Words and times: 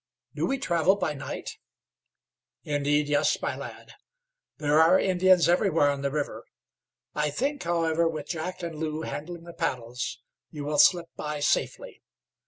"Do 0.33 0.47
we 0.47 0.57
travel 0.57 0.95
by 0.95 1.13
night?" 1.13 1.59
"Indeed, 2.63 3.07
yes, 3.07 3.39
my 3.39 3.55
lad. 3.55 3.91
There 4.57 4.81
are 4.81 4.99
Indians 4.99 5.47
everywhere 5.47 5.91
on 5.91 6.01
the 6.01 6.09
river. 6.09 6.43
I 7.13 7.29
think, 7.29 7.61
however, 7.61 8.07
with 8.09 8.25
Jack 8.27 8.63
and 8.63 8.77
Lew 8.79 9.03
handling 9.03 9.43
the 9.43 9.53
paddles, 9.53 10.17
you 10.49 10.63
will 10.65 10.79
slip 10.79 11.09
by 11.15 11.39
safely. 11.39 12.01